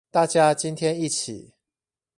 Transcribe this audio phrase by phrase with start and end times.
[0.09, 1.53] 大家今天一起